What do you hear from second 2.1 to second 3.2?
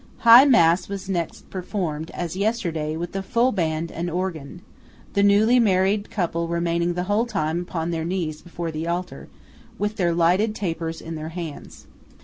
as yesterday, with